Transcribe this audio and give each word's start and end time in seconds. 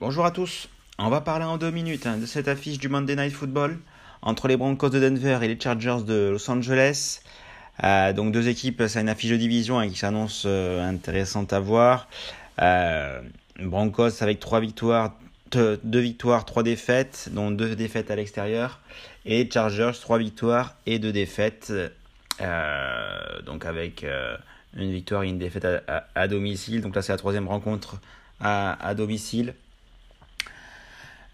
Bonjour 0.00 0.24
à 0.24 0.30
tous. 0.32 0.68
On 0.98 1.08
va 1.08 1.20
parler 1.20 1.44
en 1.44 1.56
deux 1.56 1.70
minutes 1.70 2.06
hein, 2.06 2.18
de 2.18 2.26
cette 2.26 2.48
affiche 2.48 2.78
du 2.78 2.88
Monday 2.88 3.16
Night 3.16 3.32
Football 3.32 3.78
entre 4.22 4.48
les 4.48 4.56
Broncos 4.56 4.90
de 4.90 4.98
Denver 4.98 5.38
et 5.42 5.48
les 5.48 5.58
Chargers 5.58 6.04
de 6.06 6.30
Los 6.32 6.50
Angeles. 6.50 7.20
Euh, 7.84 8.12
donc 8.12 8.32
deux 8.32 8.48
équipes, 8.48 8.82
c'est 8.88 9.00
une 9.00 9.08
affiche 9.08 9.30
de 9.30 9.36
division 9.36 9.78
hein, 9.78 9.88
qui 9.88 9.96
s'annonce 9.96 10.44
euh, 10.46 10.86
intéressante 10.86 11.52
à 11.52 11.60
voir. 11.60 12.08
Euh, 12.60 13.20
Broncos 13.58 14.22
avec 14.22 14.40
trois 14.40 14.60
victoires, 14.60 15.14
deux, 15.52 15.78
victoires, 15.84 16.44
trois 16.44 16.62
défaites, 16.62 17.28
dont 17.32 17.50
deux 17.50 17.74
défaites 17.74 18.10
à 18.10 18.16
l'extérieur, 18.16 18.80
et 19.26 19.48
Chargers 19.52 19.92
trois 20.00 20.18
victoires 20.18 20.76
et 20.86 20.98
deux 20.98 21.12
défaites, 21.12 21.72
donc 23.44 23.66
avec 23.66 24.06
une 24.76 24.92
victoire 24.92 25.24
et 25.24 25.28
une 25.28 25.38
défaite 25.38 25.66
à, 26.14 26.28
domicile. 26.28 26.80
Donc 26.80 26.94
là 26.94 27.02
c'est 27.02 27.12
la 27.12 27.18
troisième 27.18 27.48
rencontre 27.48 28.00
à, 28.40 28.94
domicile. 28.94 29.54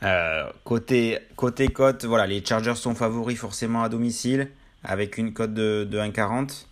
Euh, 0.02 0.50
côté, 0.64 1.18
côté 1.36 1.68
voilà, 2.04 2.26
les 2.26 2.44
Chargers 2.44 2.74
sont 2.74 2.94
favoris 2.94 3.38
forcément 3.38 3.82
à 3.82 3.88
domicile 3.88 4.50
avec 4.86 5.18
une 5.18 5.32
cote 5.32 5.52
de, 5.52 5.86
de 5.88 5.98
1,40. 5.98 6.64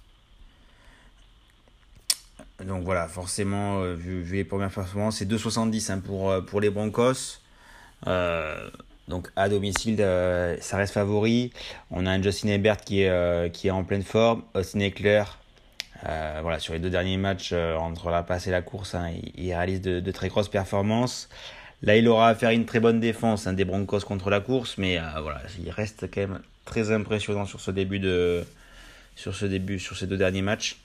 Donc 2.64 2.84
voilà, 2.84 3.08
forcément, 3.08 3.82
euh, 3.82 3.94
vu, 3.94 4.24
les 4.32 4.44
premières 4.44 4.70
performances, 4.70 5.18
c'est 5.18 5.28
2,70 5.28 5.92
hein, 5.92 5.98
pour, 5.98 6.30
euh, 6.30 6.40
pour 6.40 6.60
les 6.60 6.70
Broncos. 6.70 7.40
donc 9.08 9.28
à 9.36 9.48
domicile, 9.48 9.98
ça 10.60 10.76
reste 10.76 10.94
favori. 10.94 11.52
On 11.90 12.06
a 12.06 12.10
un 12.10 12.22
Justin 12.22 12.48
Herbert 12.48 12.78
qui 12.78 13.02
est, 13.02 13.70
en 13.70 13.84
pleine 13.84 14.02
forme. 14.02 14.42
Austin 14.54 14.80
Eckler, 14.80 15.24
voilà, 16.02 16.58
sur 16.58 16.72
les 16.72 16.78
deux 16.78 16.90
derniers 16.90 17.18
matchs 17.18 17.52
entre 17.52 18.10
la 18.10 18.22
passe 18.22 18.46
et 18.46 18.50
la 18.50 18.62
course, 18.62 18.94
hein, 18.94 19.10
il, 19.36 19.52
réalise 19.52 19.82
de, 19.82 20.10
très 20.10 20.28
grosses 20.28 20.48
performances. 20.48 21.28
Là, 21.84 21.96
il 21.96 22.08
aura 22.08 22.28
à 22.28 22.34
faire 22.34 22.50
une 22.50 22.64
très 22.64 22.80
bonne 22.80 22.98
défense 22.98 23.46
hein, 23.46 23.52
des 23.52 23.66
Broncos 23.66 24.00
contre 24.00 24.30
la 24.30 24.40
course, 24.40 24.78
mais 24.78 24.98
euh, 24.98 25.02
voilà, 25.20 25.42
il 25.62 25.70
reste 25.70 26.06
quand 26.10 26.22
même 26.22 26.40
très 26.64 26.90
impressionnant 26.90 27.46
sur 27.46 27.60
ce 27.60 27.70
début 27.70 27.98
de, 27.98 28.44
sur 29.16 29.34
ce 29.34 29.46
début, 29.46 29.78
sur 29.78 29.96
ces 29.96 30.06
deux 30.06 30.16
derniers 30.16 30.42
matchs. 30.42 30.76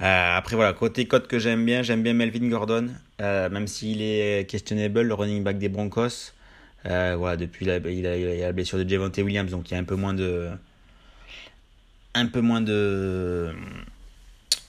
Euh, 0.00 0.36
après 0.36 0.56
voilà, 0.56 0.72
côté 0.72 1.06
code 1.06 1.26
que 1.26 1.38
j'aime 1.38 1.64
bien, 1.64 1.82
j'aime 1.82 2.02
bien 2.02 2.14
Melvin 2.14 2.48
Gordon, 2.48 2.88
euh, 3.20 3.48
même 3.50 3.66
s'il 3.66 4.02
est 4.02 4.48
questionable, 4.48 5.02
le 5.02 5.14
running 5.14 5.42
back 5.44 5.58
des 5.58 5.68
Broncos. 5.68 6.32
voilà, 6.84 7.36
depuis 7.36 7.66
la, 7.66 7.76
il, 7.76 8.06
a, 8.06 8.16
la 8.16 8.52
blessure 8.52 8.78
de 8.78 8.88
Javante 8.88 9.18
Williams, 9.18 9.50
donc 9.50 9.70
il 9.70 9.74
y 9.74 9.76
a 9.76 9.80
un 9.80 9.84
peu 9.84 9.94
moins 9.94 10.14
de, 10.14 10.50
un 12.14 12.26
peu 12.26 12.40
moins 12.40 12.60
de 12.60 13.54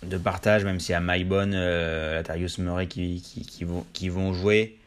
de 0.05 0.17
partage, 0.17 0.63
même 0.63 0.79
s'il 0.79 0.94
y 0.94 0.95
a 0.95 0.99
Maibon, 0.99 1.51
euh, 1.53 2.19
Atarius 2.19 2.57
Murray 2.57 2.88
qui, 2.88 3.21
qui, 3.21 3.45
qui, 3.45 3.63
vont, 3.63 3.85
qui 3.94 4.09
vont 4.09 4.33
jouer. 4.33 4.77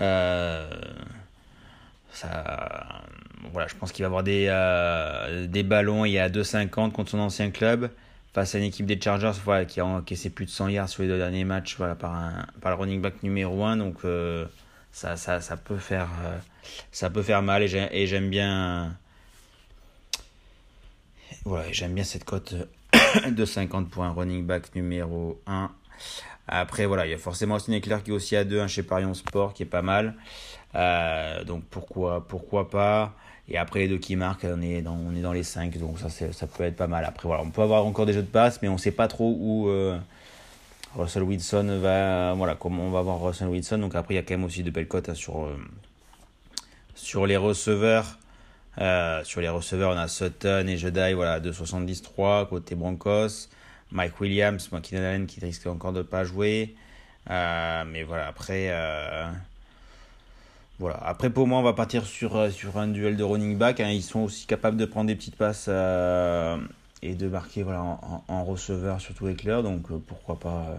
Euh, 0.00 0.68
voilà, 3.52 3.68
je 3.68 3.74
pense 3.74 3.92
qu'il 3.92 4.02
va 4.02 4.06
avoir 4.06 4.22
des, 4.22 4.46
euh, 4.48 5.62
ballons. 5.64 6.04
Il 6.04 6.12
y 6.12 6.18
a 6.18 6.28
2,50 6.28 6.92
contre 6.92 7.10
son 7.10 7.18
ancien 7.18 7.50
club 7.50 7.90
face 8.34 8.54
à 8.54 8.58
une 8.58 8.64
équipe 8.64 8.86
des 8.86 9.00
Chargers 9.00 9.32
qui 9.66 9.80
a 9.80 9.86
encaissé 9.86 10.30
plus 10.30 10.44
de 10.44 10.50
100 10.50 10.68
yards 10.68 10.88
sur 10.88 11.02
les 11.02 11.08
deux 11.08 11.18
derniers 11.18 11.44
matchs 11.44 11.76
voilà, 11.78 11.94
par, 11.94 12.30
le 12.64 12.74
running 12.74 13.00
back 13.00 13.22
numéro 13.22 13.64
1. 13.64 13.78
Donc 13.78 13.98
euh, 14.04 14.46
ça, 14.92 15.16
ça, 15.16 15.56
peut 15.56 15.78
faire, 15.78 16.08
mal 17.42 17.62
et 17.62 18.06
j'aime 18.06 18.28
bien, 18.28 18.96
voilà, 21.44 21.70
j'aime 21.72 21.94
bien 21.94 22.04
cette 22.04 22.24
cote 22.24 22.54
de 23.30 23.44
50 23.44 23.90
pour 23.90 24.04
un 24.04 24.12
running 24.12 24.44
back 24.44 24.74
numéro 24.74 25.40
1. 25.46 25.70
Après, 26.48 26.86
voilà, 26.86 27.06
il 27.06 27.10
y 27.10 27.14
a 27.14 27.18
forcément 27.18 27.56
Austin 27.56 27.72
Eckler 27.72 27.98
qui 28.04 28.10
est 28.10 28.14
aussi 28.14 28.36
à 28.36 28.44
2 28.44 28.60
un 28.60 28.68
chez 28.68 28.82
Parion 28.82 29.14
Sport 29.14 29.52
qui 29.52 29.64
est 29.64 29.66
pas 29.66 29.82
mal. 29.82 30.14
Euh, 30.74 31.44
donc 31.44 31.64
pourquoi, 31.70 32.26
pourquoi 32.26 32.70
pas? 32.70 33.14
Et 33.48 33.58
après, 33.58 33.80
les 33.80 33.88
deux 33.88 33.98
qui 33.98 34.16
marquent, 34.16 34.44
on 34.44 34.60
est 34.60 34.82
dans, 34.82 34.94
on 34.96 35.14
est 35.14 35.20
dans 35.20 35.32
les 35.32 35.44
5, 35.44 35.76
donc 35.78 35.98
ça, 35.98 36.08
ça 36.08 36.46
peut 36.46 36.64
être 36.64 36.76
pas 36.76 36.88
mal. 36.88 37.04
Après, 37.04 37.28
voilà, 37.28 37.42
on 37.42 37.50
peut 37.50 37.62
avoir 37.62 37.84
encore 37.84 38.06
des 38.06 38.12
jeux 38.12 38.22
de 38.22 38.26
passe, 38.26 38.60
mais 38.60 38.68
on 38.68 38.78
sait 38.78 38.90
pas 38.90 39.08
trop 39.08 39.36
où 39.38 39.68
euh, 39.68 39.98
Russell 40.96 41.22
Wilson 41.22 41.78
va. 41.80 42.34
Voilà, 42.34 42.56
comment 42.56 42.84
on 42.84 42.90
va 42.90 43.02
voir 43.02 43.20
Russell 43.20 43.48
Wilson. 43.48 43.78
Donc 43.78 43.94
après, 43.94 44.14
il 44.14 44.16
y 44.16 44.20
a 44.20 44.22
quand 44.22 44.34
même 44.34 44.44
aussi 44.44 44.62
de 44.62 44.70
belles 44.70 44.88
cotes 44.88 45.08
hein, 45.08 45.14
sur, 45.14 45.44
euh, 45.44 45.56
sur 46.94 47.26
les 47.26 47.36
receveurs. 47.36 48.18
sur 49.24 49.40
les 49.40 49.48
receveurs, 49.48 49.92
on 49.92 49.98
a 49.98 50.08
Sutton 50.08 50.66
et 50.68 50.76
Jedi, 50.76 51.12
voilà, 51.14 51.40
2,73 51.40 52.48
côté 52.48 52.74
Broncos. 52.74 53.48
Mike 53.92 54.20
Williams, 54.20 54.70
McKinnon 54.72 55.04
Allen 55.04 55.26
qui 55.26 55.40
risque 55.40 55.66
encore 55.66 55.92
de 55.92 55.98
ne 55.98 56.02
pas 56.02 56.24
jouer. 56.24 56.74
Euh, 57.30 57.84
mais 57.86 58.02
voilà, 58.02 58.28
après, 58.28 58.68
euh, 58.70 59.26
voilà. 60.78 60.96
après 61.04 61.30
pour 61.30 61.46
moi, 61.46 61.58
on 61.58 61.62
va 61.62 61.72
partir 61.72 62.06
sur, 62.06 62.36
euh, 62.36 62.50
sur 62.50 62.78
un 62.78 62.88
duel 62.88 63.16
de 63.16 63.24
running 63.24 63.56
back. 63.56 63.80
Hein. 63.80 63.90
Ils 63.90 64.02
sont 64.02 64.20
aussi 64.20 64.46
capables 64.46 64.76
de 64.76 64.84
prendre 64.84 65.06
des 65.08 65.16
petites 65.16 65.36
passes 65.36 65.68
et 67.02 67.14
de 67.14 67.28
marquer 67.28 67.62
voilà, 67.62 67.82
en, 67.82 68.24
en, 68.28 68.44
receveur, 68.44 69.00
surtout 69.00 69.28
éclair. 69.28 69.62
Donc 69.62 69.88
pourquoi 70.06 70.38
pas. 70.38 70.76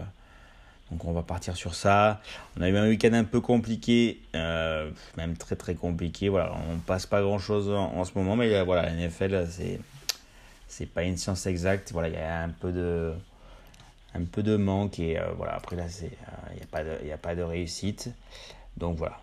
donc 0.90 1.04
on 1.04 1.12
va 1.12 1.22
partir 1.22 1.56
sur 1.56 1.74
ça. 1.74 2.20
On 2.58 2.62
a 2.62 2.68
eu 2.68 2.76
un 2.76 2.88
week-end 2.88 3.12
un 3.12 3.24
peu 3.24 3.40
compliqué, 3.40 4.20
même 4.34 5.36
très 5.38 5.56
très 5.56 5.74
compliqué. 5.74 6.28
Voilà, 6.28 6.52
on 6.70 6.78
passe 6.78 7.06
pas 7.06 7.22
grand 7.22 7.38
chose 7.38 7.70
en, 7.70 7.94
en 7.94 8.04
ce 8.04 8.12
moment, 8.14 8.36
mais 8.36 8.62
voilà, 8.64 8.82
la 8.82 8.92
NFL, 8.92 9.46
c'est 9.50 9.80
c'est 10.68 10.86
pas 10.86 11.02
une 11.02 11.16
science 11.16 11.46
exacte. 11.46 11.92
Voilà, 11.92 12.08
il 12.08 12.14
y 12.14 12.18
a 12.18 12.42
un 12.42 12.50
peu 12.50 12.70
de, 12.70 13.14
un 14.14 14.24
peu 14.24 14.42
de 14.42 14.56
manque 14.56 15.00
et 15.00 15.18
euh, 15.18 15.24
voilà. 15.36 15.54
Après 15.54 15.76
là, 15.76 15.88
c'est, 15.88 16.06
il 16.06 16.10
euh, 16.10 16.54
n'y 16.56 16.62
a 16.62 16.66
pas 16.70 16.84
de, 16.84 16.90
il 17.04 17.12
a 17.12 17.16
pas 17.16 17.34
de 17.34 17.42
réussite. 17.42 18.10
Donc 18.76 18.96
voilà. 18.96 19.18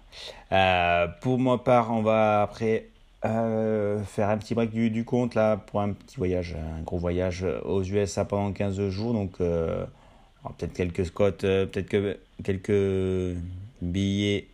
Euh, 0.52 1.08
pour 1.22 1.40
ma 1.40 1.58
part, 1.58 1.92
on 1.92 2.02
va 2.02 2.42
après 2.42 2.90
faire 3.24 4.30
un 4.30 4.38
petit 4.38 4.54
break 4.54 4.70
du, 4.70 4.92
du, 4.92 5.04
compte 5.04 5.34
là 5.34 5.58
pour 5.58 5.82
un 5.82 5.94
petit 5.94 6.18
voyage, 6.18 6.56
un 6.56 6.84
gros 6.84 7.00
voyage 7.00 7.44
aux 7.64 7.82
USA 7.84 8.24
pendant 8.24 8.52
15 8.52 8.90
jours. 8.90 9.14
Donc 9.14 9.38
peut-être 9.38 10.74
quelques 10.74 11.08
scots, 11.08 11.32
peut-être 11.32 11.88
que 11.88 12.20
quelques 12.44 13.36
billets 13.82 14.48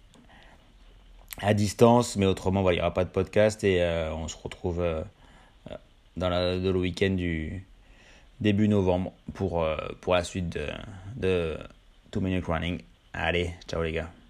à 1.40 1.54
distance, 1.54 2.16
mais 2.16 2.26
autrement, 2.26 2.62
voilà, 2.62 2.76
il 2.76 2.78
n'y 2.78 2.82
aura 2.82 2.94
pas 2.94 3.04
de 3.04 3.10
podcast 3.10 3.62
et 3.66 3.84
on 4.16 4.30
se 4.30 4.38
retrouve 4.42 4.82
dans 6.18 6.30
le 6.30 6.78
week-end 6.78 7.12
du 7.12 7.64
début 8.40 8.68
novembre 8.68 9.14
pour, 9.34 9.64
euh, 9.64 9.78
pour 10.02 10.16
la 10.16 10.24
suite 10.24 10.50
de, 10.50 10.68
de 11.16 11.58
Two 12.10 12.22
Minute 12.22 12.46
Running. 12.46 12.82
Allez, 13.14 13.52
ciao 13.68 13.84
les 13.84 13.92
gars. 13.92 14.21